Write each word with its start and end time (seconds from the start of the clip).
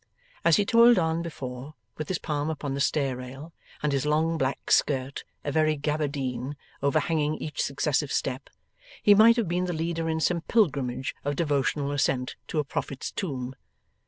As 0.43 0.55
he 0.55 0.65
toiled 0.65 0.97
on 0.97 1.21
before, 1.21 1.75
with 1.95 2.07
his 2.07 2.17
palm 2.17 2.49
upon 2.49 2.73
the 2.73 2.79
stair 2.81 3.17
rail, 3.17 3.53
and 3.83 3.91
his 3.93 4.03
long 4.03 4.35
black 4.35 4.71
skirt, 4.71 5.23
a 5.43 5.51
very 5.51 5.75
gaberdine, 5.77 6.55
overhanging 6.81 7.35
each 7.35 7.61
successive 7.61 8.11
step, 8.11 8.49
he 9.03 9.13
might 9.13 9.35
have 9.35 9.47
been 9.47 9.65
the 9.65 9.73
leader 9.73 10.09
in 10.09 10.19
some 10.19 10.41
pilgrimage 10.41 11.13
of 11.23 11.35
devotional 11.35 11.91
ascent 11.91 12.35
to 12.47 12.57
a 12.57 12.63
prophet's 12.63 13.11
tomb. 13.11 13.53